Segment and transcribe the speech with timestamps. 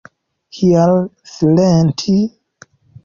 [0.59, 0.95] Kial
[1.33, 2.17] silenti?